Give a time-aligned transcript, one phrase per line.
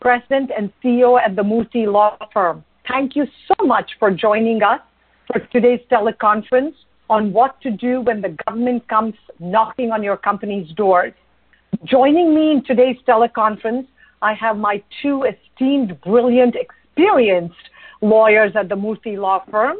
[0.00, 2.64] President and CEO at the Murthy Law Firm.
[2.88, 4.80] Thank you so much for joining us
[5.26, 6.74] for today's teleconference
[7.10, 11.12] on what to do when the government comes knocking on your company's doors.
[11.84, 13.86] Joining me in today's teleconference,
[14.22, 17.54] I have my two esteemed, brilliant, experienced
[18.00, 19.78] lawyers at the Murthy Law Firm,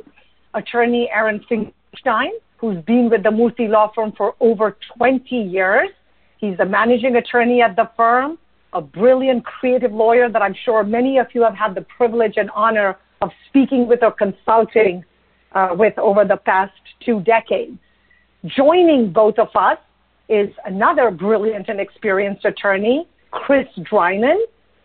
[0.55, 5.91] attorney Aaron Finkelstein, who's been with the Murthy Law Firm for over 20 years.
[6.39, 8.39] He's the managing attorney at the firm
[8.73, 12.51] a brilliant creative lawyer that I'm sure many of you have had the privilege and
[12.51, 15.05] honor of speaking with or consulting
[15.53, 16.73] uh, with over the past
[17.05, 17.79] two decades.
[18.45, 19.79] Joining both of us
[20.29, 24.39] is another brilliant and experienced attorney, Chris Drynan,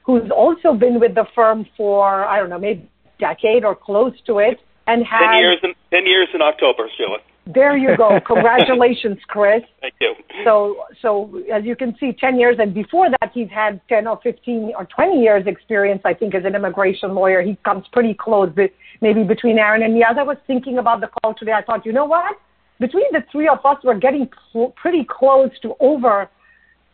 [0.04, 4.14] who's also been with the firm for, I don't know, maybe a decade or close
[4.26, 7.18] to it, and has 10 years in, 10 years in October, Sheila.
[7.46, 8.20] There you go.
[8.26, 9.64] Congratulations, Chris.
[9.82, 10.16] Thank you.
[10.46, 14.20] So, so as you can see, 10 years, and before that, he's had 10 or
[14.24, 17.42] 15 or 20 years experience, I think, as an immigration lawyer.
[17.42, 18.50] He comes pretty close,
[19.02, 20.04] maybe between Aaron and me.
[20.10, 22.38] As I was thinking about the call today, I thought, you know what?
[22.80, 26.30] Between the three of us, we're getting cl- pretty close to over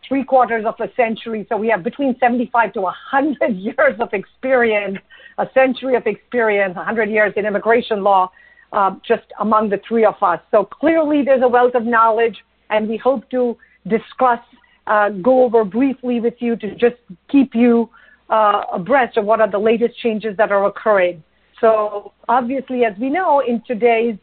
[0.07, 1.45] three quarters of a century.
[1.49, 4.97] So we have between 75 to 100 years of experience,
[5.37, 8.31] a century of experience, 100 years in immigration law
[8.71, 10.39] uh, just among the three of us.
[10.51, 12.37] So clearly there's a wealth of knowledge,
[12.69, 14.39] and we hope to discuss,
[14.87, 16.97] uh, go over briefly with you to just
[17.29, 17.89] keep you
[18.29, 21.23] uh, abreast of what are the latest changes that are occurring.
[21.59, 24.17] So obviously, as we know, in today's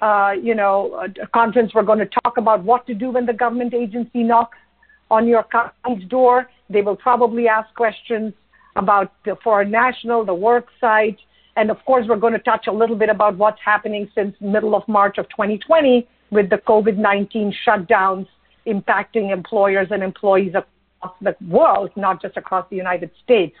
[0.00, 3.74] uh, you know conference, we're going to talk about what to do when the government
[3.74, 4.58] agency knocks
[5.10, 6.48] on your company's door.
[6.68, 8.34] They will probably ask questions
[8.76, 11.18] about the foreign national, the work site,
[11.56, 14.74] and of course, we're going to touch a little bit about what's happening since middle
[14.74, 18.26] of March of 2020 with the COVID-19 shutdowns
[18.66, 23.56] impacting employers and employees across the world, not just across the United States.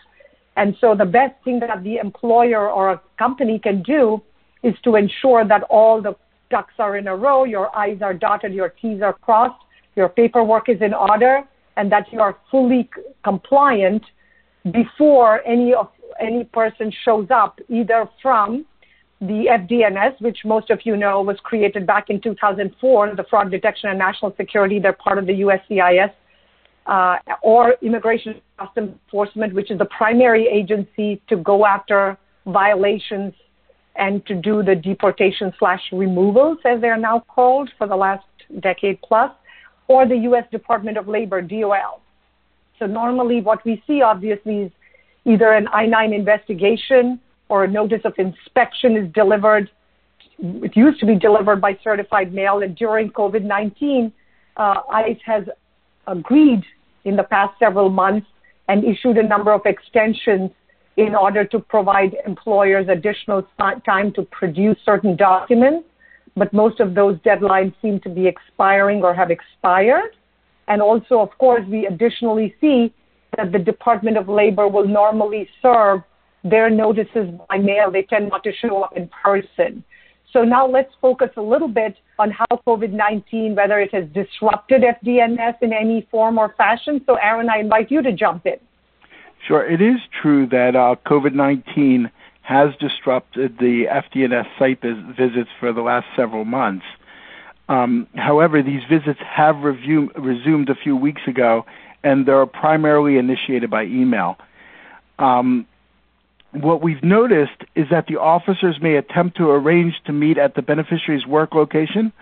[0.56, 4.22] And so the best thing that the employer or a company can do
[4.62, 6.16] is to ensure that all the
[6.50, 9.62] ducks are in a row, your I's are dotted, your T's are crossed,
[9.94, 11.42] your paperwork is in order,
[11.76, 12.88] and that you are fully
[13.24, 14.02] compliant
[14.72, 15.88] before any of
[16.20, 18.66] any person shows up either from
[19.20, 23.88] the FDNS, which most of you know was created back in 2004, the Fraud Detection
[23.88, 26.12] and National Security, they're part of the USCIS,
[26.86, 33.32] uh, or Immigration Customs Enforcement, which is the primary agency to go after violations
[33.96, 38.26] and to do the deportation slash removals, as they're now called, for the last
[38.60, 39.30] decade plus,
[39.88, 40.44] or the U.S.
[40.50, 42.02] Department of Labor, DOL.
[42.78, 44.72] So normally what we see obviously is
[45.26, 49.70] either an I-9 investigation or a notice of inspection is delivered.
[50.38, 54.12] It used to be delivered by certified mail, and during COVID-19,
[54.56, 55.44] uh, ICE has
[56.06, 56.62] agreed
[57.04, 58.26] in the past several months
[58.68, 60.50] and issued a number of extensions
[60.96, 63.46] in order to provide employers additional
[63.84, 65.86] time to produce certain documents.
[66.36, 70.16] But most of those deadlines seem to be expiring or have expired.
[70.68, 72.92] And also, of course, we additionally see
[73.36, 76.02] that the Department of Labor will normally serve
[76.44, 77.90] their notices by mail.
[77.90, 79.84] They tend not to show up in person.
[80.32, 85.54] So now let's focus a little bit on how COVID-19, whether it has disrupted FDNS
[85.62, 87.00] in any form or fashion.
[87.06, 88.56] So Aaron, I invite you to jump in.
[89.46, 89.66] Sure.
[89.66, 92.10] It is true that uh, COVID-19
[92.42, 96.84] has disrupted the FDNS site visits for the last several months.
[97.68, 101.66] Um, however, these visits have resumed a few weeks ago,
[102.02, 104.38] and they're primarily initiated by email.
[105.18, 105.66] Um,
[106.52, 110.62] what we've noticed is that the officers may attempt to arrange to meet at the
[110.62, 112.12] beneficiary's work location,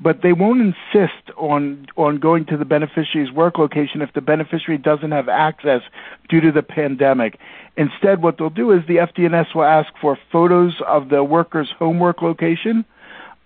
[0.00, 4.78] but they won't insist on on going to the beneficiary's work location if the beneficiary
[4.78, 5.82] doesn't have access
[6.28, 7.38] due to the pandemic.
[7.76, 12.22] Instead, what they'll do is the FDNS will ask for photos of the worker's homework
[12.22, 12.84] location,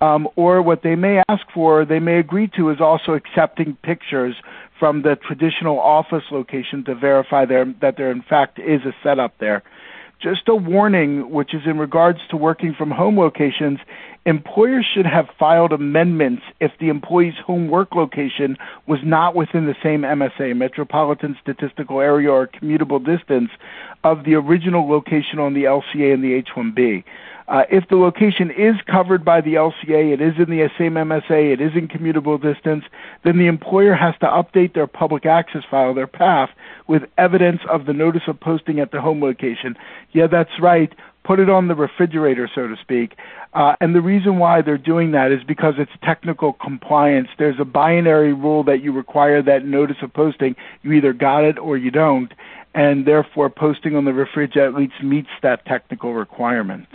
[0.01, 4.35] um, or what they may ask for, they may agree to, is also accepting pictures
[4.79, 9.39] from the traditional office location to verify there, that there in fact is a setup
[9.39, 9.63] there.
[10.21, 13.79] Just a warning, which is in regards to working from home locations,
[14.25, 18.57] employers should have filed amendments if the employee's home work location
[18.87, 23.51] was not within the same MSA, metropolitan statistical area or commutable distance,
[24.05, 27.05] of the original location on the LCA and the H-1B.
[27.49, 31.53] Uh, if the location is covered by the LCA, it is in the same MSA,
[31.53, 32.85] it is in commutable distance,
[33.23, 36.49] then the employer has to update their public access file, their PAF,
[36.89, 39.77] with evidence of the notice of posting at the home location.
[40.13, 40.93] Yeah, that's right.
[41.23, 43.17] Put it on the refrigerator, so to speak.
[43.53, 47.29] Uh, and the reason why they're doing that is because it's technical compliance.
[47.39, 50.57] There's a binary rule that you require that notice of posting.
[50.83, 52.33] You either got it or you don't.
[52.75, 56.87] And therefore, posting on the refrigerator at least meets that technical requirement.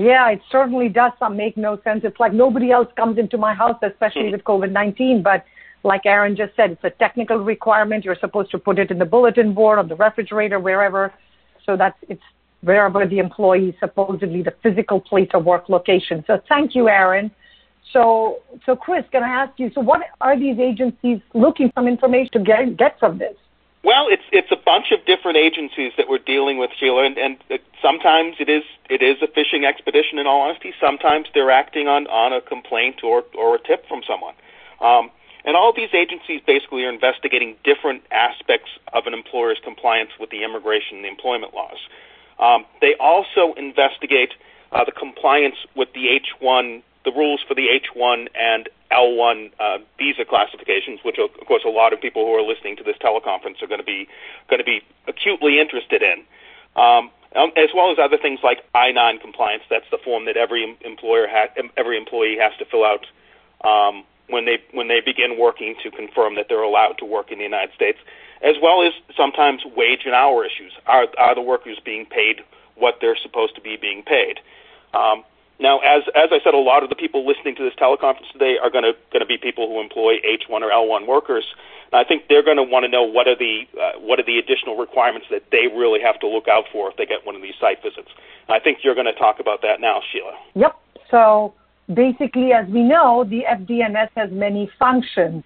[0.00, 2.00] Yeah, it certainly does some make no sense.
[2.04, 4.32] It's like nobody else comes into my house, especially hmm.
[4.32, 5.22] with COVID 19.
[5.22, 5.44] But
[5.84, 8.06] like Aaron just said, it's a technical requirement.
[8.06, 11.12] You're supposed to put it in the bulletin board, on the refrigerator, wherever.
[11.66, 12.22] So that's it's
[12.62, 16.24] wherever the employee supposedly the physical place of work location.
[16.26, 17.30] So thank you, Aaron.
[17.92, 19.70] So, so Chris, can I ask you?
[19.74, 23.36] So, what are these agencies looking some information to get get from this?
[23.82, 27.38] Well, it's it's a bunch of different agencies that we're dealing with, Sheila, and, and
[27.80, 30.18] sometimes it is it is a fishing expedition.
[30.18, 34.02] In all honesty, sometimes they're acting on on a complaint or or a tip from
[34.06, 34.34] someone.
[34.80, 35.10] Um,
[35.44, 40.44] and all these agencies basically are investigating different aspects of an employer's compliance with the
[40.44, 41.78] immigration and the employment laws.
[42.38, 44.34] Um, they also investigate
[44.72, 50.24] uh, the compliance with the H1 the rules for the H1 and L1 uh, visa
[50.24, 53.66] classifications, which of course a lot of people who are listening to this teleconference are
[53.66, 54.08] going to be
[54.48, 56.22] going to be acutely interested in,
[56.76, 59.62] um, um, as well as other things like I-9 compliance.
[59.70, 63.06] That's the form that every employer ha- every employee has to fill out
[63.64, 67.38] um, when they when they begin working to confirm that they're allowed to work in
[67.38, 67.98] the United States,
[68.42, 70.72] as well as sometimes wage and hour issues.
[70.86, 72.42] Are are the workers being paid
[72.76, 74.40] what they're supposed to be being paid?
[74.92, 75.24] Um,
[75.60, 78.56] now, as as I said, a lot of the people listening to this teleconference today
[78.56, 81.44] are going to going to be people who employ H1 or L1 workers.
[81.92, 84.24] And I think they're going to want to know what are the uh, what are
[84.24, 87.36] the additional requirements that they really have to look out for if they get one
[87.36, 88.08] of these site visits.
[88.48, 90.32] And I think you're going to talk about that now, Sheila.
[90.54, 90.80] Yep.
[91.10, 91.52] So
[91.92, 95.44] basically, as we know, the FDNS has many functions.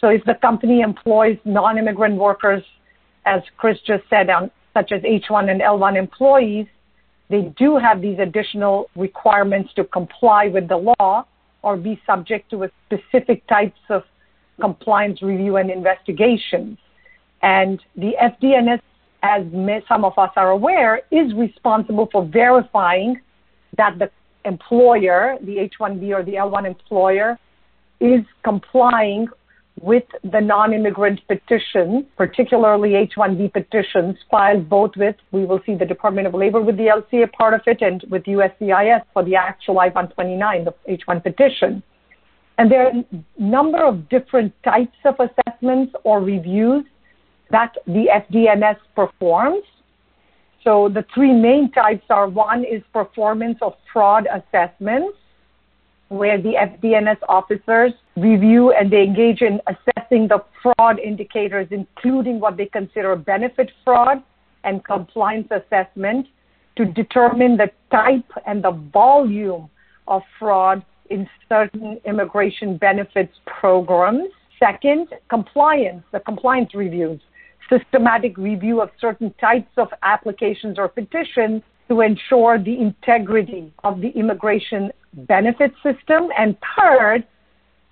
[0.00, 2.62] So if the company employs non-immigrant workers,
[3.24, 6.66] as Chris just said, um, such as H1 and L1 employees,
[7.30, 11.24] they do have these additional requirements to comply with the law
[11.62, 14.02] or be subject to a specific types of
[14.60, 16.78] compliance review and investigations.
[17.42, 18.80] And the FDNS,
[19.22, 19.42] as
[19.88, 23.20] some of us are aware, is responsible for verifying
[23.76, 24.10] that the
[24.44, 27.38] employer, the H-1B or the L-1 employer,
[28.00, 29.28] is complying
[29.82, 36.26] with the non-immigrant petition, particularly H-1B petitions filed both with, we will see the Department
[36.26, 40.64] of Labor with the LCA part of it and with USCIS for the actual I-129,
[40.64, 41.82] the H-1 petition.
[42.58, 43.04] And there are a
[43.38, 46.84] number of different types of assessments or reviews
[47.50, 49.62] that the FDNS performs.
[50.64, 55.16] So the three main types are one is performance of fraud assessments,
[56.08, 62.56] where the FDNS officers review and they engage in assessing the fraud indicators, including what
[62.56, 64.22] they consider benefit fraud
[64.64, 66.26] and compliance assessment
[66.76, 69.68] to determine the type and the volume
[70.06, 74.28] of fraud in certain immigration benefits programs.
[74.58, 77.20] Second, compliance, the compliance reviews,
[77.68, 84.08] systematic review of certain types of applications or petitions to ensure the integrity of the
[84.10, 86.28] immigration benefit system.
[86.38, 87.26] And third,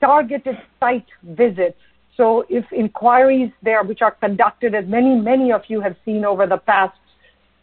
[0.00, 1.78] targeted site visits.
[2.16, 6.46] So if inquiries there, which are conducted, as many, many of you have seen over
[6.46, 6.96] the past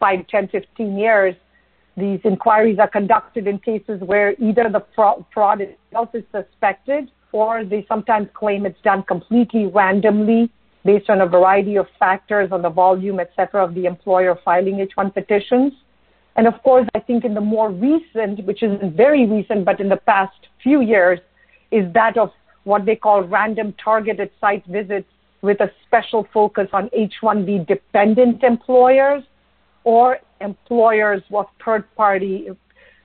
[0.00, 1.34] 5, 10, 15 years,
[1.96, 7.84] these inquiries are conducted in cases where either the fraud, itself is suspected or they
[7.88, 10.50] sometimes claim it's done completely randomly
[10.84, 14.80] based on a variety of factors on the volume, et cetera, of the employer filing
[14.80, 15.72] H-1 petitions.
[16.36, 19.88] And of course, I think in the more recent, which isn't very recent, but in
[19.88, 21.20] the past few years,
[21.70, 22.30] is that of
[22.64, 25.06] what they call random targeted site visits
[25.42, 29.22] with a special focus on H-1B dependent employers
[29.84, 32.48] or employers with third party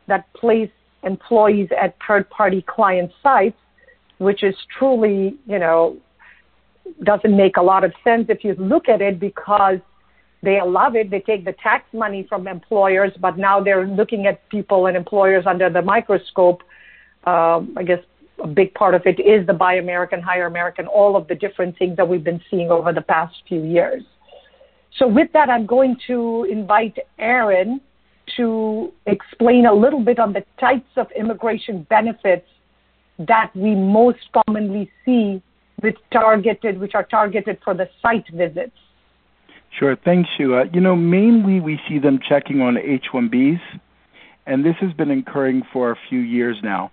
[0.08, 0.72] that place
[1.04, 3.58] employees at third party client sites,
[4.18, 5.98] which is truly, you know,
[7.04, 9.80] doesn't make a lot of sense if you look at it because
[10.42, 11.12] they love it.
[11.12, 15.46] They take the tax money from employers, but now they're looking at people and employers
[15.46, 16.62] under the microscope.
[17.26, 18.00] Um, I guess
[18.42, 21.78] a big part of it is the Buy American, Hire American, all of the different
[21.78, 24.04] things that we've been seeing over the past few years.
[24.98, 27.82] So with that, I'm going to invite Aaron
[28.38, 32.48] to explain a little bit on the types of immigration benefits
[33.20, 35.42] that we most commonly see
[35.82, 38.76] with targeted, which are targeted for the site visits.
[39.72, 39.96] Sure.
[39.96, 40.66] Thanks, Sheila.
[40.74, 43.62] You know, mainly we see them checking on H-1Bs,
[44.46, 46.92] and this has been occurring for a few years now.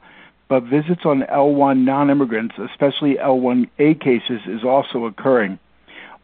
[0.49, 5.59] But visits on L1 non-immigrants, especially L1A cases, is also occurring.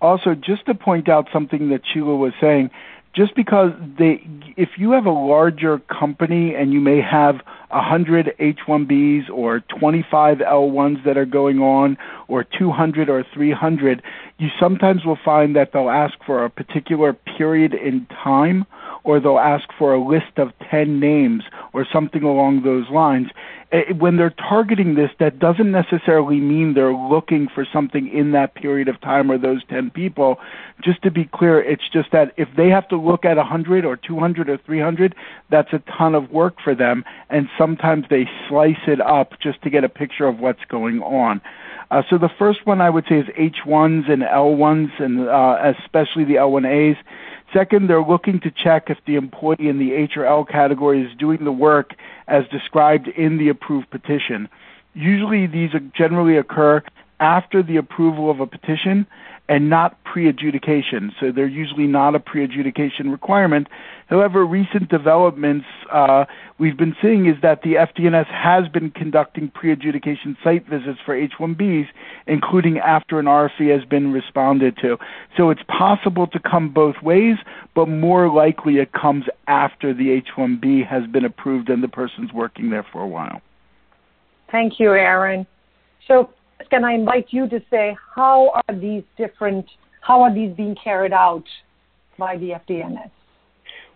[0.01, 2.71] Also, just to point out something that Sheila was saying,
[3.15, 4.27] just because they,
[4.57, 7.37] if you have a larger company and you may have
[7.69, 14.03] 100 H1Bs or 25 L1s that are going on or 200 or 300,
[14.39, 18.65] you sometimes will find that they'll ask for a particular period in time
[19.05, 21.43] or they'll ask for a list of 10 names
[21.73, 23.29] or something along those lines.
[23.73, 28.55] Eh, when they're targeting this, that doesn't necessarily mean they're looking for something in that
[28.55, 30.39] period of time or those 10 people.
[30.83, 33.97] Just to be clear, it's just that if they have to look at 100 or
[33.97, 35.15] 200 or 300,
[35.49, 39.71] that's a ton of work for them, and sometimes they slice it up just to
[39.71, 41.41] get a picture of what's going on.
[41.91, 46.25] Uh, so the first one I would say is H1s and L1s, and uh, especially
[46.25, 46.97] the L1As.
[47.53, 51.15] Second, they're looking to check if the employee in the H or L category is
[51.19, 51.95] doing the work
[52.27, 54.49] as described in the approved petition.
[54.95, 56.83] Usually these generally occur
[57.21, 59.07] after the approval of a petition
[59.49, 61.13] and not pre-adjudication.
[61.21, 63.69] So they're usually not a pre-adjudication requirement.
[64.07, 66.25] However, recent developments uh,
[66.63, 71.89] we've been seeing is that the FDNS has been conducting pre-adjudication site visits for H-1Bs,
[72.29, 74.97] including after an RFE has been responded to.
[75.37, 77.35] So it's possible to come both ways,
[77.75, 82.71] but more likely it comes after the H-1B has been approved and the person's working
[82.71, 83.43] there for a while.
[84.53, 85.45] Thank you, Aaron.
[86.07, 86.31] So
[86.71, 89.67] can I invite you to say how are these different,
[90.01, 91.45] how are these being carried out
[92.17, 93.11] by the FDNS?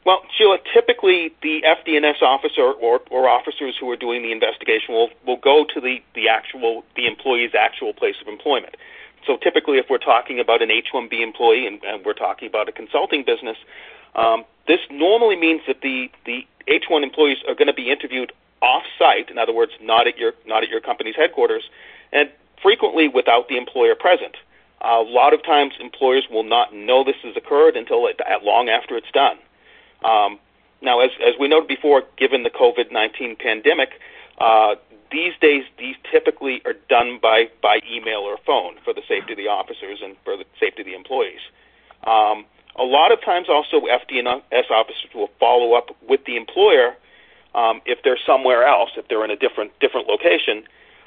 [0.06, 5.10] Well, Sheila, typically the FDNS officer or, or officers who are doing the investigation will,
[5.26, 8.76] will go to the, the actual the employee's actual place of employment.
[9.26, 12.72] So typically, if we're talking about an H-1B employee and, and we're talking about a
[12.72, 13.56] consulting business,
[14.14, 18.32] um, this normally means that the, the H-1 employees are going to be interviewed
[18.62, 19.28] off-site.
[19.28, 21.64] In other words, not at your not at your company's headquarters,
[22.12, 22.30] and
[22.62, 24.36] frequently without the employer present.
[24.80, 28.68] Uh, a lot of times, employers will not know this has occurred until it, long
[28.68, 29.38] after it's done.
[30.04, 30.38] Um,
[30.82, 34.00] now, as, as we noted before, given the COVID 19 pandemic,
[34.38, 34.74] uh,
[35.10, 39.38] these days these typically are done by, by email or phone for the safety of
[39.38, 41.40] the officers and for the safety of the employees.
[42.06, 42.44] Um,
[42.78, 46.94] a lot of times, also, FDNS officers will follow up with the employer
[47.54, 50.64] um, if they're somewhere else, if they're in a different different location,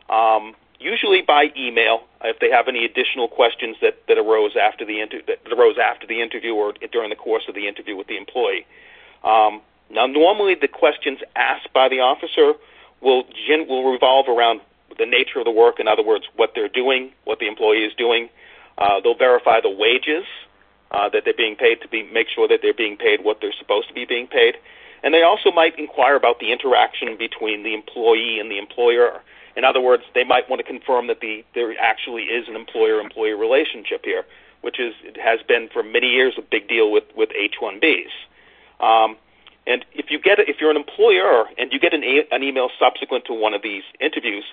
[0.10, 5.02] um, usually by email if they have any additional questions that, that arose after the
[5.02, 8.18] inter- that arose after the interview or during the course of the interview with the
[8.18, 8.66] employee.
[9.24, 12.54] Um, now, normally the questions asked by the officer
[13.02, 14.62] will gen- will revolve around
[14.98, 15.80] the nature of the work.
[15.80, 18.30] In other words, what they're doing, what the employee is doing.
[18.78, 20.26] Uh, they'll verify the wages
[20.92, 23.54] uh, that they're being paid to be make sure that they're being paid what they're
[23.58, 24.56] supposed to be being paid.
[25.04, 29.22] And they also might inquire about the interaction between the employee and the employer
[29.60, 33.34] in other words, they might want to confirm that the there actually is an employer-employee
[33.34, 34.24] relationship here,
[34.62, 38.16] which is has been for many years a big deal with with H-1Bs.
[38.80, 39.18] Um,
[39.68, 43.26] and if you get if you're an employer and you get an, an email subsequent
[43.26, 44.46] to one of these interviews,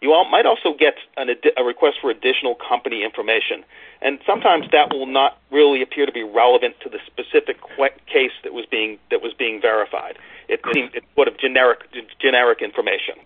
[0.00, 1.28] you all might also get an,
[1.58, 3.64] a request for additional company information,
[4.00, 7.58] and sometimes that will not really appear to be relevant to the specific
[8.06, 10.16] case that was being that was being verified.
[10.48, 11.80] It, it's sort of generic
[12.18, 13.16] generic information.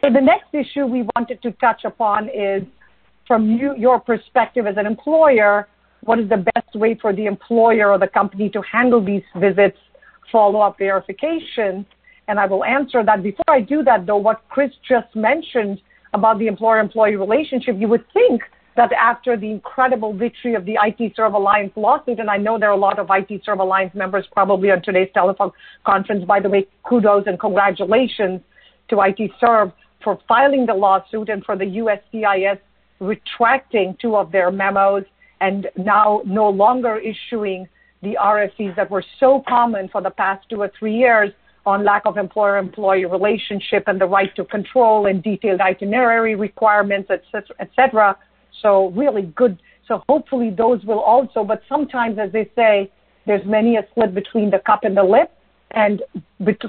[0.00, 2.62] So the next issue we wanted to touch upon is
[3.26, 5.68] from you, your perspective as an employer,
[6.02, 9.76] what is the best way for the employer or the company to handle these visits,
[10.30, 11.84] follow-up verification?
[12.28, 13.22] And I will answer that.
[13.22, 15.80] Before I do that, though, what Chris just mentioned
[16.14, 18.42] about the employer-employee relationship, you would think
[18.76, 22.68] that after the incredible victory of the IT Serve Alliance lawsuit, and I know there
[22.68, 25.50] are a lot of IT Serve Alliance members probably on today's telephone
[25.84, 26.24] conference.
[26.24, 28.40] By the way, kudos and congratulations
[28.90, 32.58] to IT Serve for filing the lawsuit and for the USCIS
[33.00, 35.04] retracting two of their memos
[35.40, 37.68] and now no longer issuing
[38.02, 41.32] the RFEs that were so common for the past two or three years
[41.66, 47.22] on lack of employer-employee relationship and the right to control and detailed itinerary requirements, et
[47.30, 48.16] cetera, et cetera.
[48.62, 49.60] So really good.
[49.86, 52.90] So hopefully those will also, but sometimes, as they say,
[53.26, 55.30] there's many a slip between the cup and the lip.
[55.72, 56.02] And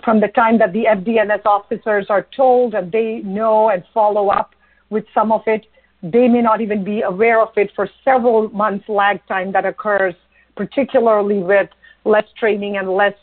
[0.04, 4.54] from the time that the FDNS officers are told and they know and follow up
[4.90, 5.66] with some of it,
[6.04, 10.16] they may not even be aware of it for several months lag time that occurs
[10.56, 11.70] particularly with
[12.04, 13.14] less training and less,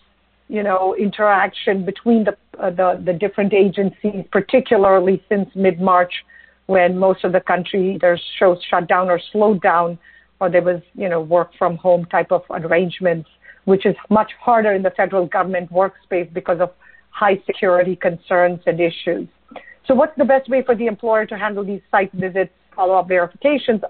[0.49, 6.14] you know, interaction between the uh, the, the different agencies, particularly since mid March,
[6.66, 9.99] when most of the country either shows shut down or slowed down,
[10.40, 13.28] or there was, you know, work from home type of arrangements,
[13.67, 16.71] which is much harder in the federal government workspace because of
[17.11, 19.29] high security concerns and issues.
[19.87, 23.09] So, what's the best way for the employer to handle these site visits, follow up
[23.09, 23.83] verifications?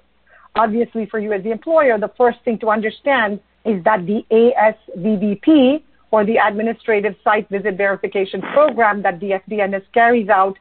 [0.55, 5.83] Obviously, for you as the employer, the first thing to understand is that the ASVVP
[6.11, 10.57] or the Administrative Site Visit Verification Program that the FDNS carries out,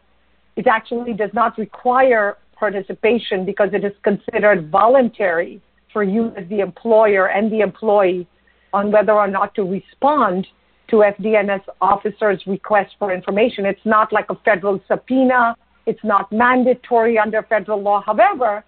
[0.55, 5.61] it actually does not require participation because it is considered voluntary
[5.93, 8.27] for you as the employer and the employee
[8.75, 10.45] on whether or not to respond
[10.89, 13.65] to FDNS officers' request for information.
[13.65, 15.55] It's not like a federal subpoena.
[15.85, 18.03] It's not mandatory under federal law.
[18.05, 18.63] However,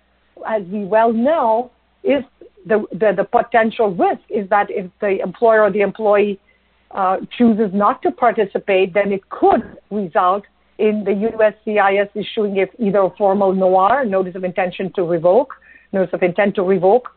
[0.47, 1.71] as we well know,
[2.03, 2.23] if
[2.65, 6.39] the, the, the potential risk is that if the employer or the employee
[6.91, 10.43] uh, chooses not to participate, then it could result
[10.77, 15.53] in the USCIS issuing if either a formal NOIR, notice of intention to revoke,
[15.91, 17.09] notice of intent to revoke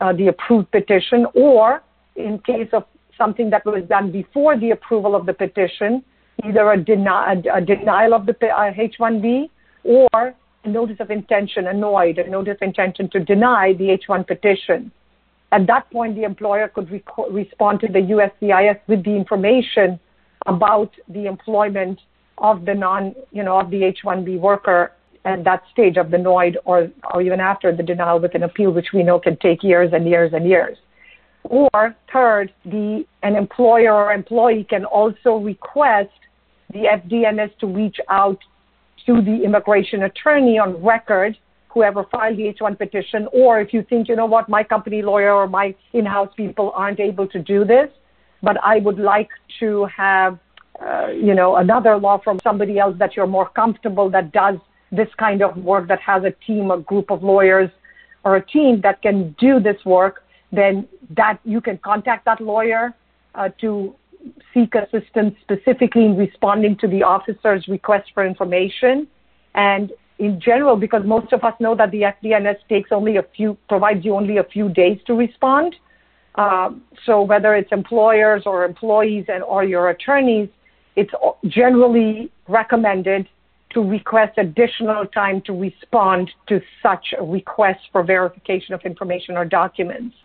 [0.00, 1.82] uh, the approved petition, or
[2.18, 2.84] in case of
[3.16, 6.04] something that was done before the approval of the petition,
[6.44, 9.50] either a, deni- a denial of the uh, H-1B
[9.84, 10.34] or
[10.64, 14.92] a notice of intention, a a notice of intention to deny the H-1 petition.
[15.50, 19.98] At that point, the employer could rec- respond to the USCIS with the information
[20.46, 22.00] about the employment
[22.38, 24.92] of the non, you know, of the H-1B worker
[25.24, 28.70] at that stage of the NOID or, or even after the denial with an appeal,
[28.70, 30.78] which we know can take years and years and years.
[31.44, 36.10] Or third, the, an employer or employee can also request
[36.72, 38.38] the FDNS to reach out
[39.06, 41.36] to the immigration attorney on record,
[41.68, 45.32] whoever filed the H-1 petition, or if you think, you know what, my company lawyer
[45.32, 47.88] or my in-house people aren't able to do this,
[48.42, 49.30] but I would like
[49.60, 50.38] to have,
[50.84, 54.56] uh, you know, another law from somebody else that you're more comfortable that does
[54.92, 57.70] this kind of work, that has a team, a group of lawyers,
[58.24, 62.94] or a team that can do this work then that you can contact that lawyer
[63.34, 63.94] uh, to
[64.52, 69.06] seek assistance specifically in responding to the officer's request for information.
[69.54, 73.56] And in general, because most of us know that the FDNS takes only a few,
[73.68, 75.76] provides you only a few days to respond.
[76.34, 76.70] Uh,
[77.04, 80.48] so whether it's employers or employees and or your attorneys,
[80.96, 81.12] it's
[81.46, 83.28] generally recommended
[83.70, 89.44] to request additional time to respond to such a request for verification of information or
[89.44, 90.16] documents.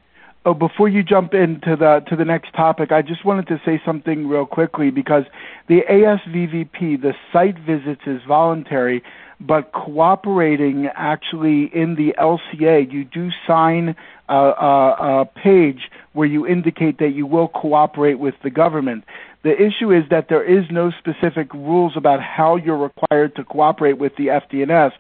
[0.46, 3.82] Oh, before you jump into the to the next topic, I just wanted to say
[3.86, 5.24] something real quickly because
[5.68, 9.04] the ASVVP, the site visits is voluntary,
[9.40, 13.96] but cooperating actually in the LCA, you do sign
[14.28, 19.06] a, a, a page where you indicate that you will cooperate with the government.
[19.44, 23.98] The issue is that there is no specific rules about how you're required to cooperate
[23.98, 24.92] with the FDNS.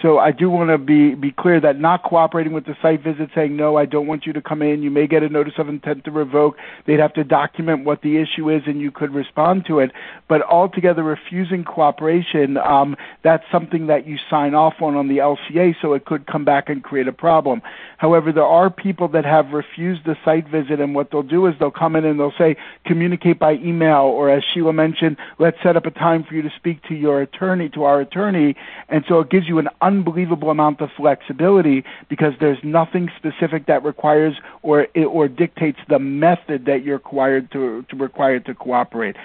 [0.00, 3.30] So I do want to be be clear that not cooperating with the site visit,
[3.34, 4.82] saying no, I don't want you to come in.
[4.82, 6.56] You may get a notice of intent to revoke.
[6.86, 9.90] They'd have to document what the issue is, and you could respond to it.
[10.28, 15.74] But altogether, refusing cooperation, um, that's something that you sign off on on the LCA,
[15.82, 17.60] so it could come back and create a problem.
[17.96, 21.54] However, there are people that have refused the site visit, and what they'll do is
[21.58, 25.76] they'll come in and they'll say, communicate by email, or as Sheila mentioned, let's set
[25.76, 28.54] up a time for you to speak to your attorney, to our attorney,
[28.88, 33.82] and so it gives you an unbelievable amount of flexibility because there's nothing specific that
[33.82, 39.16] requires or or dictates the method that you're required to, to required to cooperate.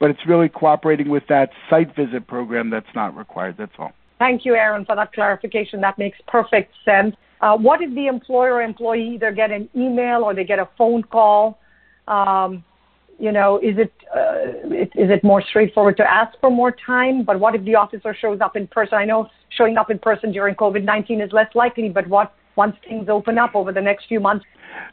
[0.00, 3.54] But it's really cooperating with that site visit program that's not required.
[3.58, 3.92] That's all.
[4.18, 5.80] Thank you, Aaron, for that clarification.
[5.80, 7.14] That makes perfect sense.
[7.40, 10.68] Uh, what if the employer or employee either get an email or they get a
[10.76, 11.60] phone call?
[12.08, 12.64] Um,
[13.20, 17.24] you know, is it, uh, it is it more straightforward to ask for more time?
[17.24, 18.94] But what if the officer shows up in person?
[18.94, 22.76] I know showing up in person during COVID nineteen is less likely, but what once
[22.86, 24.44] things open up over the next few months?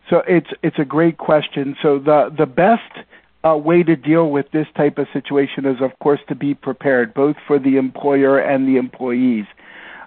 [0.10, 1.76] So it's it's a great question.
[1.82, 3.06] So the the best
[3.44, 7.14] uh, way to deal with this type of situation is, of course, to be prepared,
[7.14, 9.46] both for the employer and the employees.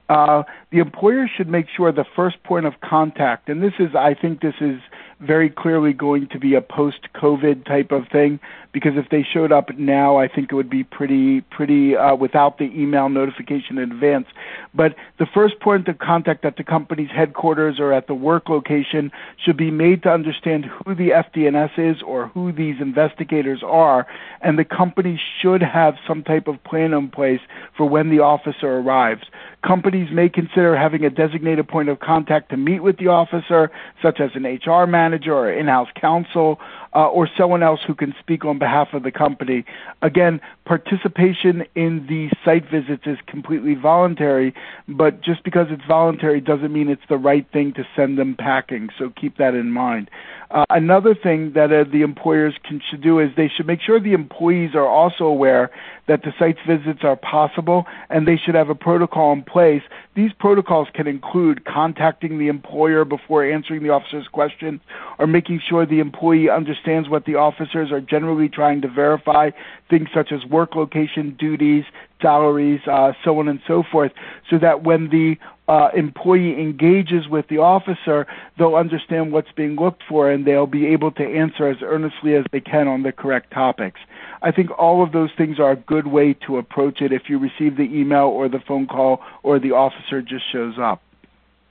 [0.09, 4.15] Uh, the employer should make sure the first point of contact, and this is, I
[4.15, 4.81] think, this is
[5.21, 8.39] very clearly going to be a post-COVID type of thing
[8.73, 12.59] because if they showed up now, I think it would be pretty pretty uh, without
[12.59, 14.27] the email notification in advance.
[14.75, 19.11] But the first point of contact at the company's headquarters or at the work location
[19.43, 24.07] should be made to understand who the FDNS is or who these investigators are,
[24.43, 27.41] and the company should have some type of plan in place
[27.77, 29.23] for when the officer arrives.
[29.67, 34.21] Companies may consider having a designated point of contact to meet with the officer, such
[34.21, 36.59] as an HR manager manager or in-house counsel
[36.95, 39.65] uh, or someone else who can speak on behalf of the company.
[40.03, 44.55] Again, participation in the site visits is completely voluntary,
[44.87, 48.89] but just because it's voluntary doesn't mean it's the right thing to send them packing.
[48.99, 50.11] So keep that in mind.
[50.51, 54.01] Uh, another thing that uh, the employers can, should do is they should make sure
[54.01, 55.71] the employees are also aware
[56.07, 59.83] that the site visits are possible and they should have a protocol in place.
[60.15, 64.81] These protocols can include contacting the employer before answering the officer's question
[65.19, 69.51] or making sure the employee understands what the officers are generally trying to verify,
[69.91, 71.85] things such as work location, duties,
[72.23, 74.13] salaries, uh, so on and so forth,
[74.49, 75.37] so that when the
[75.69, 80.87] uh, employee engages with the officer, they'll understand what's being looked for and they'll be
[80.87, 84.01] able to answer as earnestly as they can on the correct topics.
[84.41, 87.39] I think all of those things are a good way to approach it if you
[87.39, 91.03] receive the email or the phone call or the officer just shows up.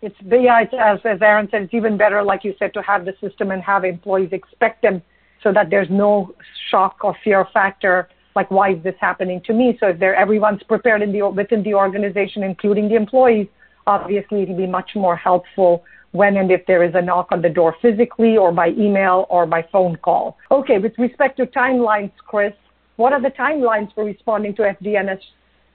[0.01, 3.05] It's yeah, it's, as as Aaron said, it's even better, like you said, to have
[3.05, 5.01] the system and have employees expect them
[5.43, 6.33] so that there's no
[6.69, 8.07] shock or fear factor
[8.37, 9.75] like why is this happening to me?
[9.79, 13.47] So if they're everyone's prepared in the within the organization, including the employees,
[13.87, 17.49] obviously it'll be much more helpful when and if there is a knock on the
[17.49, 20.37] door physically or by email or by phone call.
[20.51, 22.53] Okay, with respect to timelines, Chris,
[22.97, 25.19] what are the timelines for responding to FDNS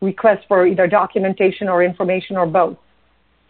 [0.00, 2.78] requests for either documentation or information or both?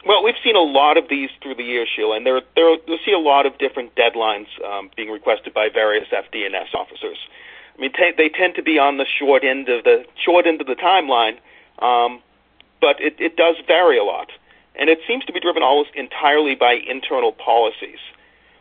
[0.06, 2.98] Well, we've seen a lot of these through the years, Sheila, and there, there you'll
[3.04, 7.18] see a lot of different deadlines um, being requested by various FDNS officers.
[7.76, 10.60] I mean, t- they tend to be on the short end of the short end
[10.60, 11.38] of the timeline,
[11.78, 12.20] um,
[12.80, 14.30] but it, it does vary a lot
[14.74, 17.98] and it seems to be driven almost entirely by internal policies.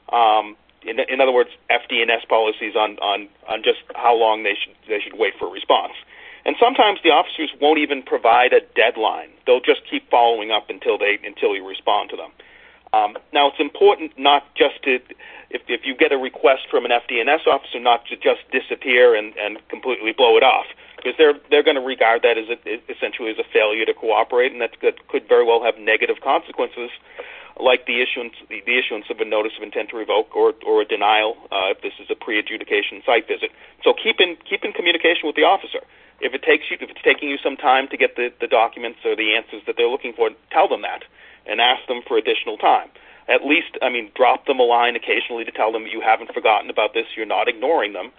[0.10, 4.76] Um, in, in other words, FDNS policies on, on, on just how long they should
[4.88, 5.94] they should wait for a response.
[6.46, 10.98] And sometimes the officers won't even provide a deadline; they'll just keep following up until
[10.98, 12.32] they until you respond to them.
[12.94, 15.00] Um, now, it's important not just to,
[15.50, 19.34] if, if you get a request from an FDNS officer, not to just disappear and,
[19.38, 20.66] and completely blow it off
[20.98, 22.58] because they're they're going to regard that as a,
[22.92, 26.92] essentially as a failure to cooperate, and that could, could very well have negative consequences,
[27.60, 30.82] like the issuance the, the issuance of a notice of intent to revoke or or
[30.82, 33.52] a denial uh, if this is a pre-adjudication site visit.
[33.84, 35.80] So keep in keep in communication with the officer.
[36.22, 39.00] If it takes you if it's taking you some time to get the, the documents
[39.06, 41.04] or the answers that they're looking for, tell them that
[41.46, 42.90] and ask them for additional time.
[43.28, 46.70] At least, I mean, drop them a line occasionally to tell them you haven't forgotten
[46.70, 48.12] about this, you're not ignoring them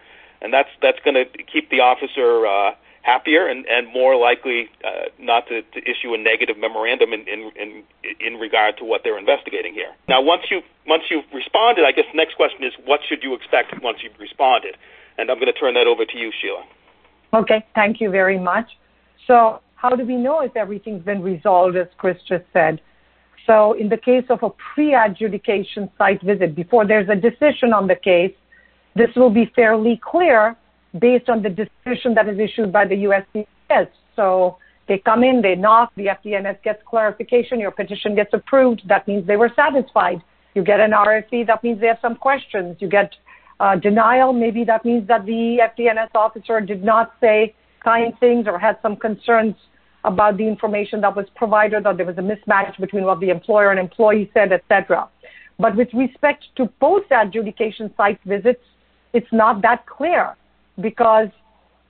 [0.43, 5.09] and that's that's going to keep the officer uh, happier and, and more likely uh,
[5.19, 7.83] not to, to issue a negative memorandum in, in, in,
[8.21, 9.95] in regard to what they're investigating here.
[10.09, 13.35] Now, once you once you've responded, I guess the next question is what should you
[13.35, 14.77] expect once you've responded?
[15.17, 16.65] And I'm going to turn that over to you, Sheila.
[17.35, 18.69] Okay, thank you very much.
[19.27, 22.81] So, how do we know if everything's been resolved, as Chris just said?
[23.47, 27.87] So, in the case of a pre adjudication site visit, before there's a decision on
[27.87, 28.35] the case,
[28.95, 30.57] this will be fairly clear
[30.99, 33.89] based on the decision that is issued by the USCIS.
[34.15, 38.83] So they come in, they knock, the FDNS gets clarification, your petition gets approved.
[38.89, 40.23] That means they were satisfied.
[40.55, 42.77] You get an RFE, that means they have some questions.
[42.81, 43.15] You get
[43.61, 48.59] uh, denial, maybe that means that the FDNS officer did not say kind things or
[48.59, 49.55] had some concerns
[50.05, 53.71] about the information that was provided or there was a mismatch between what the employer
[53.71, 55.09] and employee said, etc.
[55.59, 58.63] But with respect to post-adjudication site visits,
[59.13, 60.35] it's not that clear
[60.81, 61.29] because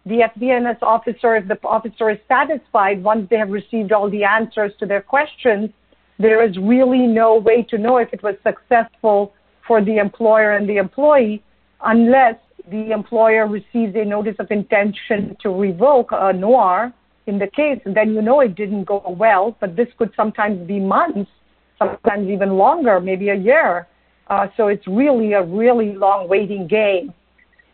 [0.04, 4.72] the FDNS officer, if the officer is satisfied once they have received all the answers
[4.80, 5.70] to their questions,
[6.18, 9.32] there is really no way to know if it was successful
[9.66, 11.42] for the employer and the employee
[11.84, 12.36] unless
[12.70, 16.92] the employer receives a notice of intention to revoke a NOIR
[17.26, 20.80] in the case, then you know it didn't go well, but this could sometimes be
[20.80, 21.30] months,
[21.78, 23.86] sometimes even longer, maybe a year.
[24.28, 27.12] Uh, so it's really a really long waiting game.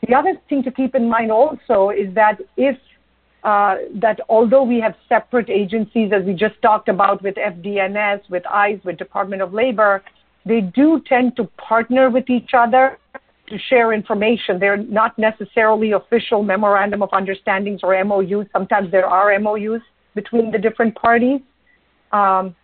[0.07, 2.77] The other thing to keep in mind also is that if
[3.45, 8.45] uh, that although we have separate agencies, as we just talked about with FDNS, with
[8.47, 10.03] ICE, with Department of Labor,
[10.45, 12.99] they do tend to partner with each other
[13.49, 14.59] to share information.
[14.59, 18.47] They're not necessarily official memorandum of understandings or MOUs.
[18.53, 19.83] Sometimes there are MOUs
[20.15, 21.41] between the different parties
[22.13, 22.55] um,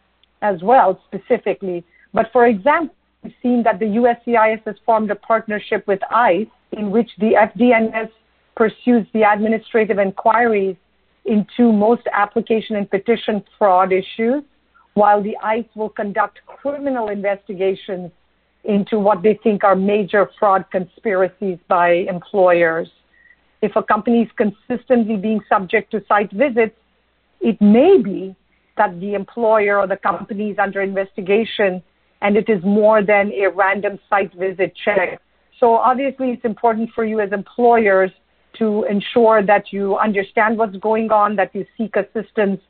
[0.42, 1.84] as well, specifically.
[2.12, 6.90] But for example, we've seen that the USCIS has formed a partnership with ICE in
[6.90, 8.10] which the FDNS
[8.56, 10.76] pursues the administrative inquiries
[11.24, 14.42] into most application and petition fraud issues,
[14.94, 18.10] while the ICE will conduct criminal investigations
[18.64, 22.88] into what they think are major fraud conspiracies by employers.
[23.62, 26.76] If a company is consistently being subject to site visits,
[27.40, 28.34] it may be
[28.76, 31.82] that the employer or the company is under investigation
[32.22, 35.20] and it is more than a random site visit check.
[35.60, 38.10] So obviously, it's important for you as employers
[38.58, 42.60] to ensure that you understand what's going on, that you seek assistance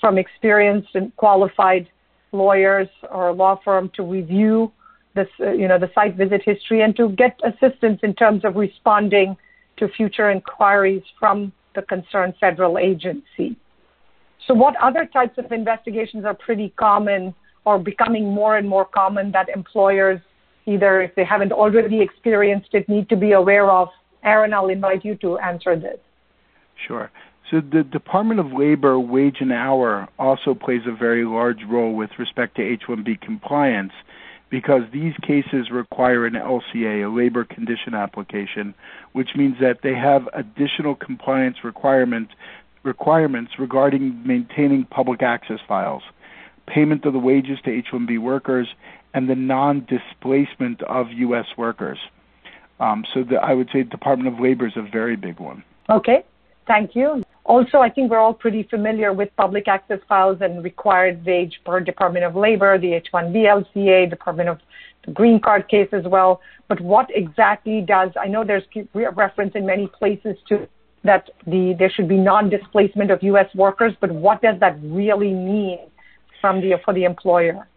[0.00, 1.88] from experienced and qualified
[2.32, 4.72] lawyers or law firm to review
[5.14, 8.56] this, uh, you know, the site visit history and to get assistance in terms of
[8.56, 9.36] responding
[9.76, 13.56] to future inquiries from the concerned federal agency.
[14.46, 19.32] So, what other types of investigations are pretty common or becoming more and more common
[19.32, 20.20] that employers,
[20.66, 23.88] either if they haven't already experienced it, need to be aware of?
[24.22, 25.98] Aaron, I'll invite you to answer this.
[26.86, 27.10] Sure.
[27.50, 32.10] So the Department of Labor wage and hour also plays a very large role with
[32.18, 33.92] respect to H-1B compliance
[34.50, 38.74] because these cases require an LCA, a labor condition application,
[39.12, 42.28] which means that they have additional compliance requirement,
[42.82, 46.02] requirements regarding maintaining public access files,
[46.66, 48.68] payment of the wages to H-1B workers,
[49.12, 51.46] and the non-displacement of U.S.
[51.56, 51.98] workers.
[52.80, 55.64] Um, so the, I would say Department of Labor is a very big one.
[55.88, 56.24] Okay,
[56.66, 57.23] thank you.
[57.46, 61.78] Also, I think we're all pretty familiar with public access files and required wage per
[61.78, 64.58] Department of Labor, the H-1B LCA, Department of
[65.04, 66.40] the Green Card case as well.
[66.68, 70.66] But what exactly does, I know there's reference in many places to
[71.04, 73.54] that the, there should be non-displacement of U.S.
[73.54, 75.80] workers, but what does that really mean
[76.40, 77.68] from the, for the employer?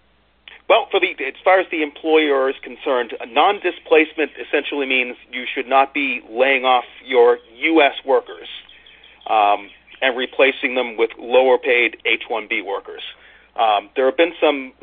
[0.70, 5.68] Well, for the as far as the employer is concerned, non-displacement essentially means you should
[5.68, 7.40] not be laying off your
[7.76, 7.94] U.S.
[8.06, 8.48] workers
[9.28, 9.70] um,
[10.02, 13.04] and replacing them with lower paid H-1B workers.
[13.56, 14.74] Um, there have been some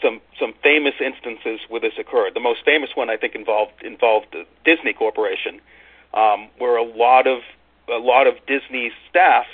[0.00, 2.34] some some famous instances where this occurred.
[2.34, 5.60] The most famous one I think involved involved the Disney Corporation,
[6.14, 7.40] um, where a lot of
[7.88, 9.46] a lot of Disney's staff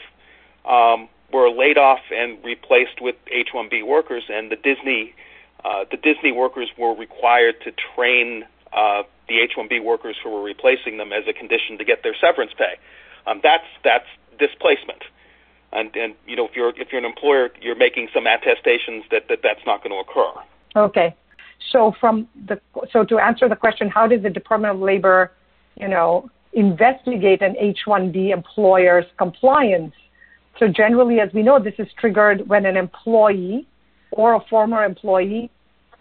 [0.64, 5.14] um, were laid off and replaced with H-1B workers, and the Disney
[5.64, 10.98] uh, the Disney workers were required to train uh, the H-1B workers who were replacing
[10.98, 12.76] them as a condition to get their severance pay.
[13.26, 14.06] Um, that's that's
[14.38, 15.02] displacement.
[15.72, 19.28] And, and you know if you're if you're an employer, you're making some attestations that,
[19.28, 20.40] that that's not going to occur.
[20.76, 21.14] Okay.
[21.72, 22.60] So from the
[22.92, 25.32] so to answer the question, how does the Department of Labor,
[25.76, 29.94] you know, investigate an H-1B employer's compliance?
[30.58, 33.66] So generally, as we know, this is triggered when an employee
[34.12, 35.50] or a former employee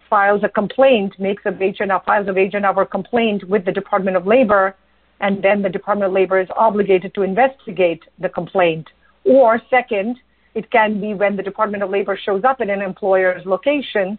[0.10, 3.72] files a complaint, makes a wage and files a wage and hour complaint with the
[3.72, 4.76] Department of Labor
[5.22, 8.88] and then the Department of Labor is obligated to investigate the complaint.
[9.24, 10.18] Or second,
[10.54, 14.18] it can be when the Department of Labor shows up at an employer's location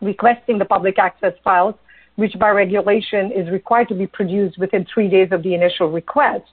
[0.00, 1.74] requesting the public access files,
[2.16, 6.50] which by regulation is required to be produced within three days of the initial request.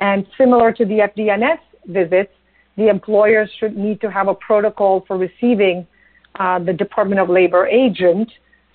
[0.00, 2.32] And similar to the FDNS visits,
[2.76, 5.86] the employers should need to have a protocol for receiving
[6.38, 8.30] uh, the Department of Labor agent.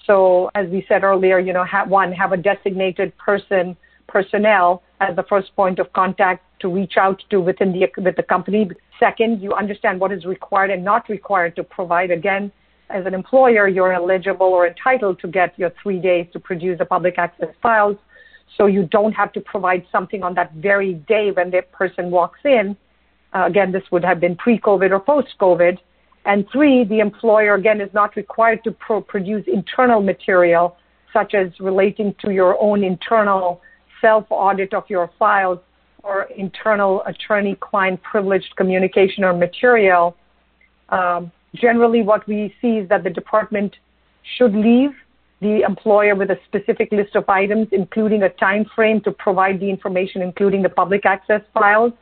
[0.08, 3.78] So, as we said earlier, you know, have, one, have a designated person
[4.12, 8.24] personnel as the first point of contact to reach out to within the with the
[8.24, 8.70] company.
[9.00, 12.12] Second, you understand what is required and not required to provide.
[12.12, 12.52] Again,
[12.90, 16.86] as an employer, you're eligible or entitled to get your three days to produce the
[16.86, 17.98] public access files,
[18.58, 22.40] so you don't have to provide something on that very day when the person walks
[22.44, 22.76] in.
[23.34, 25.78] Uh, again, this would have been pre-COVID or post-COVID.
[26.26, 30.78] And three, the employer again is not required to pro- produce internal material
[31.14, 33.62] such as relating to your own internal
[34.02, 35.60] self-audit of your files
[36.04, 40.16] or internal attorney-client privileged communication or material,
[40.90, 43.76] um, generally what we see is that the department
[44.38, 44.92] should leave
[45.42, 49.70] the employer with a specific list of items, including a time frame to provide the
[49.70, 51.94] information, including the public access files.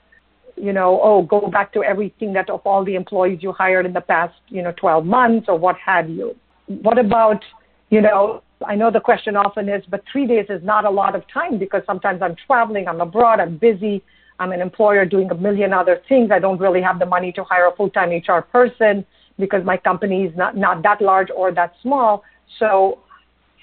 [0.58, 3.94] You know, oh, go back to everything that of all the employees you hired in
[3.94, 6.36] the past, you know, 12 months or what have you.
[6.68, 7.42] What about,
[7.90, 11.16] you know, I know the question often is, but three days is not a lot
[11.16, 14.04] of time because sometimes I'm traveling, I'm abroad, I'm busy,
[14.40, 16.30] I'm an employer doing a million other things.
[16.32, 19.06] I don't really have the money to hire a full-time HR person
[19.38, 22.24] because my company is not, not that large or that small.
[22.58, 23.00] So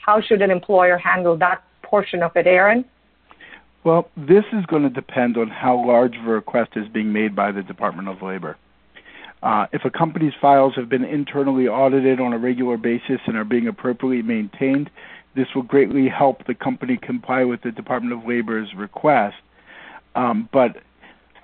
[0.05, 2.85] how should an employer handle that portion of it, Aaron?
[3.85, 7.37] Well, this is going to depend on how large of a request is being made
[7.37, 8.57] by the Department of Labor.
[9.47, 13.45] Uh, if a company's files have been internally audited on a regular basis and are
[13.45, 14.91] being appropriately maintained,
[15.37, 19.37] this will greatly help the company comply with the Department of Labor's request.
[20.17, 20.79] Um, but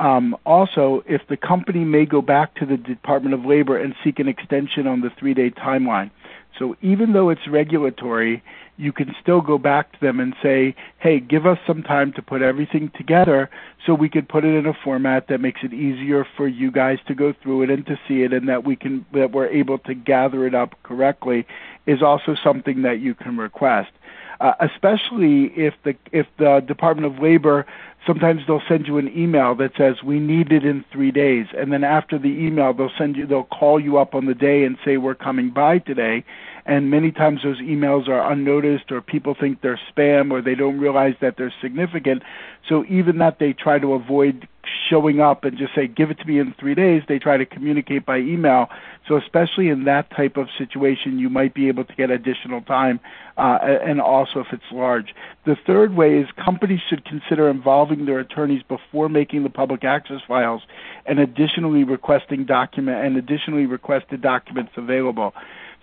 [0.02, 4.18] um, also, if the company may go back to the Department of Labor and seek
[4.18, 6.10] an extension on the three day timeline.
[6.58, 8.42] So even though it's regulatory,
[8.76, 12.22] you can still go back to them and say, hey, give us some time to
[12.22, 13.48] put everything together
[13.86, 16.98] so we could put it in a format that makes it easier for you guys
[17.06, 19.78] to go through it and to see it and that we can that we're able
[19.78, 21.46] to gather it up correctly
[21.86, 23.92] is also something that you can request.
[24.42, 27.64] Uh, especially if the if the Department of Labor
[28.04, 31.46] sometimes they'll send you an email that says we need it in three days.
[31.56, 34.64] And then after the email they'll send you they'll call you up on the day
[34.64, 36.24] and say we're coming by today.
[36.66, 40.80] And many times those emails are unnoticed or people think they're spam or they don't
[40.80, 42.24] realize that they're significant.
[42.68, 44.48] So even that they try to avoid
[44.88, 47.46] showing up and just say give it to me in 3 days they try to
[47.46, 48.68] communicate by email.
[49.08, 53.00] So especially in that type of situation you might be able to get additional time
[53.36, 55.14] uh, and also if it's large.
[55.44, 60.20] The third way is companies should consider involving their attorneys before making the public access
[60.26, 60.62] files
[61.06, 65.34] and additionally requesting document and additionally requested documents available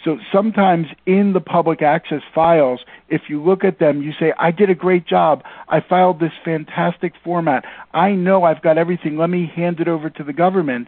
[0.04, 4.52] so sometimes in the public access files, if you look at them, you say, I
[4.52, 5.44] did a great job.
[5.68, 7.66] I filed this fantastic format.
[7.94, 9.18] I know I've got everything.
[9.18, 10.88] Let me hand it over to the government.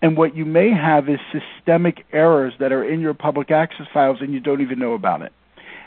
[0.00, 4.18] And what you may have is systemic errors that are in your public access files
[4.20, 5.32] and you don't even know about it.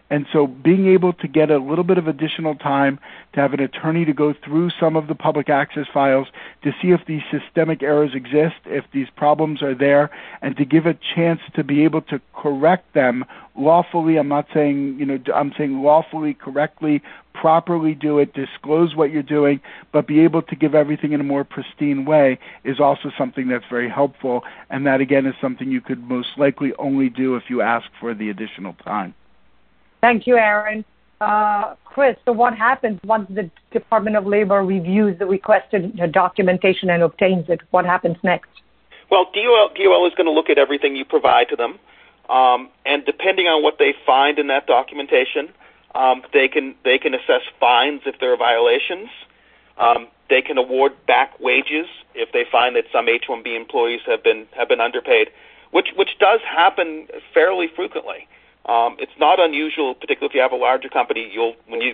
[0.10, 3.00] And so being able to get a little bit of additional time
[3.34, 6.28] to have an attorney to go through some of the public access files
[6.64, 10.12] to see if these systemic errors exist, if these problems are there,
[10.44, 14.18] and to give a chance to be able to correct them lawfully.
[14.18, 17.02] I'm not saying, you know, I'm saying lawfully, correctly,
[17.34, 19.60] properly do it, disclose what you're doing,
[19.92, 23.66] but be able to give everything in a more pristine way is also something that's
[23.70, 24.44] very helpful.
[24.70, 28.14] And that again is something you could most likely only do if you ask for
[28.14, 29.16] the additional time.
[30.02, 30.86] Thank you, Aaron.
[31.22, 37.02] Uh, Chris, so what happens once the Department of Labor reviews the requested documentation and
[37.02, 37.62] obtains it?
[37.72, 38.50] What happens next?
[39.10, 41.80] Well, DOL, DOL is going to look at everything you provide to them,
[42.30, 45.50] um, and depending on what they find in that documentation,
[45.94, 49.10] um, they can they can assess fines if there are violations.
[49.78, 54.48] Um, they can award back wages if they find that some H-1B employees have been
[54.58, 55.30] have been underpaid,
[55.72, 58.28] which which does happen fairly frequently.
[58.68, 61.30] Um, it's not unusual, particularly if you have a larger company.
[61.32, 61.94] You'll when you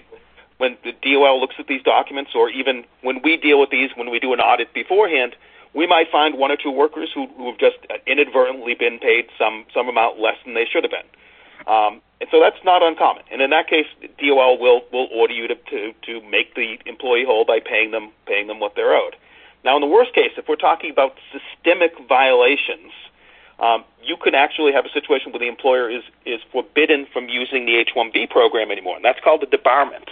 [0.57, 4.09] when the DOL looks at these documents, or even when we deal with these, when
[4.09, 5.35] we do an audit beforehand,
[5.73, 9.65] we might find one or two workers who who have just inadvertently been paid some
[9.73, 11.09] some amount less than they should have been.
[11.67, 13.23] Um, and so that's not uncommon.
[13.31, 13.87] And in that case,
[14.19, 18.11] DOL will will order you to, to to make the employee whole by paying them
[18.25, 19.15] paying them what they're owed.
[19.63, 22.91] Now, in the worst case, if we're talking about systemic violations,
[23.61, 27.65] um, you could actually have a situation where the employer is is forbidden from using
[27.65, 30.09] the H-1B program anymore, and that's called a debarment.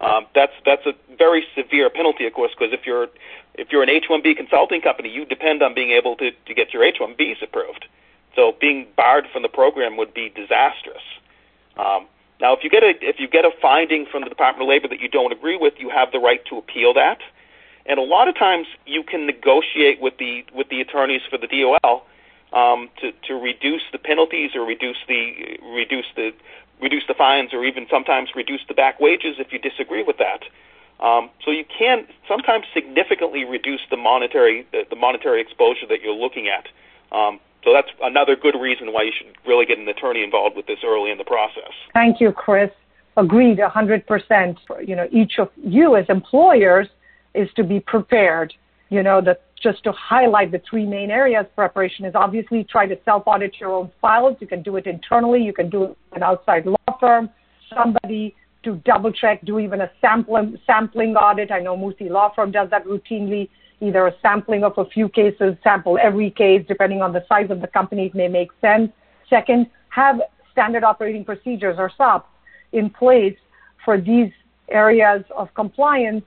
[0.00, 3.08] Um, that's that's a very severe penalty, of course, because if you're
[3.54, 6.82] if you're an H-1B consulting company, you depend on being able to to get your
[6.82, 7.86] H-1Bs approved.
[8.34, 11.02] So being barred from the program would be disastrous.
[11.76, 12.06] Um,
[12.40, 14.88] now, if you get a if you get a finding from the Department of Labor
[14.88, 17.18] that you don't agree with, you have the right to appeal that.
[17.86, 21.46] And a lot of times, you can negotiate with the with the attorneys for the
[21.46, 22.06] DOL
[22.52, 26.32] um, to to reduce the penalties or reduce the reduce the
[26.80, 30.42] reduce the fines or even sometimes reduce the back wages if you disagree with that.
[31.04, 36.14] Um, so you can sometimes significantly reduce the monetary the, the monetary exposure that you're
[36.14, 36.68] looking at.
[37.16, 40.66] Um, so that's another good reason why you should really get an attorney involved with
[40.66, 41.72] this early in the process.
[41.92, 42.70] Thank you, Chris.
[43.16, 44.56] Agreed, 100%.
[44.86, 46.88] You know, each of you as employers
[47.34, 48.54] is to be prepared.
[48.88, 52.98] You know, the just to highlight the three main areas preparation is obviously try to
[53.04, 54.36] self audit your own files.
[54.40, 57.30] You can do it internally, you can do it an outside law firm,
[57.74, 61.50] somebody to double check, do even a sampling, sampling audit.
[61.50, 63.48] I know Murthy Law Firm does that routinely,
[63.80, 67.60] either a sampling of a few cases, sample every case, depending on the size of
[67.60, 68.90] the company, it may make sense.
[69.28, 70.20] Second, have
[70.52, 72.28] standard operating procedures or SOPs
[72.72, 73.36] in place
[73.84, 74.30] for these
[74.68, 76.24] areas of compliance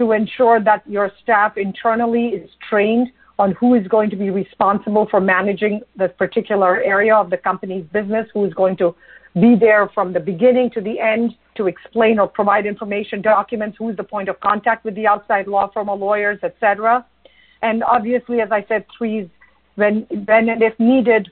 [0.00, 3.08] to ensure that your staff internally is trained
[3.38, 7.84] on who is going to be responsible for managing this particular area of the company's
[7.92, 8.94] business, who is going to
[9.38, 13.90] be there from the beginning to the end to explain or provide information documents, who
[13.90, 17.04] is the point of contact with the outside law firm or lawyers, etc.
[17.60, 19.30] And obviously, as I said, three
[19.74, 21.30] when when and if needed,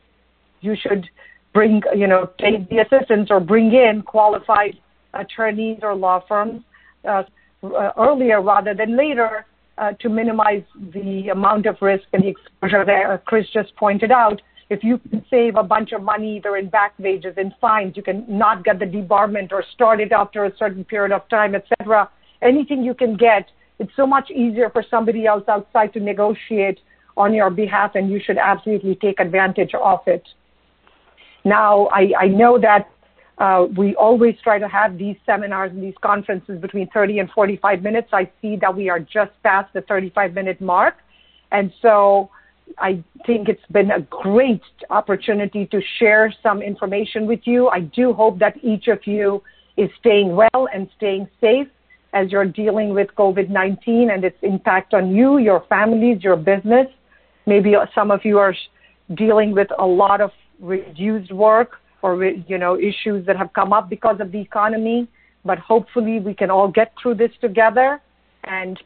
[0.60, 1.08] you should
[1.54, 4.78] bring you know take the assistance or bring in qualified
[5.14, 6.62] attorneys or law firms.
[7.08, 7.22] Uh,
[7.62, 9.46] uh, earlier rather than later
[9.78, 14.40] uh, to minimize the amount of risk and the exposure that Chris just pointed out.
[14.70, 18.02] If you can save a bunch of money either in back wages and fines, you
[18.02, 22.10] can not get the debarment or start it after a certain period of time, etc.
[22.42, 23.48] Anything you can get
[23.78, 26.80] It's so much easier for somebody else outside to negotiate
[27.16, 30.22] on your behalf, and you should absolutely take advantage of it.
[31.44, 32.90] Now, I, I know that
[33.38, 37.82] uh, we always try to have these seminars and these conferences between 30 and 45
[37.82, 38.08] minutes.
[38.12, 40.96] I see that we are just past the 35 minute mark.
[41.52, 42.30] And so
[42.78, 47.68] I think it's been a great opportunity to share some information with you.
[47.68, 49.42] I do hope that each of you
[49.76, 51.68] is staying well and staying safe
[52.12, 56.88] as you're dealing with COVID-19 and its impact on you, your families, your business.
[57.46, 58.54] Maybe some of you are
[59.14, 63.88] dealing with a lot of reduced work or you know issues that have come up
[63.88, 65.08] because of the economy.
[65.44, 68.00] But hopefully we can all get through this together.
[68.44, 68.80] And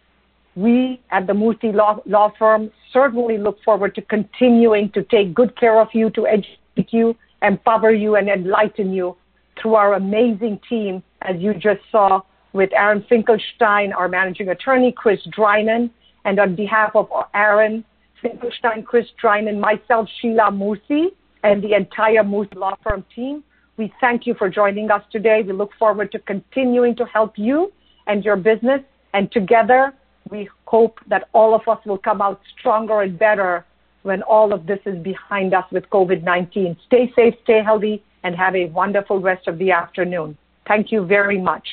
[0.55, 5.59] we at the Murthy Law, Law Firm certainly look forward to continuing to take good
[5.59, 9.17] care of you, to educate you, empower you, and enlighten you
[9.61, 12.21] through our amazing team, as you just saw
[12.53, 15.91] with Aaron Finkelstein, our managing attorney, Chris Drynan,
[16.25, 17.85] and on behalf of Aaron
[18.21, 21.09] Finkelstein, Chris Drynan, myself, Sheila Murthy,
[21.43, 23.43] and the entire Murthy Law Firm team,
[23.77, 25.43] we thank you for joining us today.
[25.45, 27.73] We look forward to continuing to help you
[28.07, 28.81] and your business,
[29.15, 29.93] and together
[30.31, 33.65] we hope that all of us will come out stronger and better
[34.03, 36.77] when all of this is behind us with COVID 19.
[36.87, 40.37] Stay safe, stay healthy, and have a wonderful rest of the afternoon.
[40.67, 41.67] Thank you very much.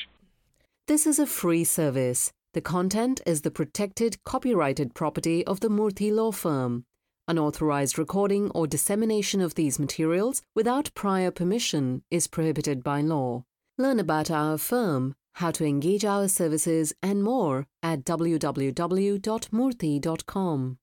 [0.87, 2.31] This is a free service.
[2.53, 6.83] The content is the protected copyrighted property of the Murthy Law Firm.
[7.29, 13.43] Unauthorized recording or dissemination of these materials without prior permission is prohibited by law.
[13.77, 20.77] Learn about our firm, how to engage our services, and more at www.murthy.com.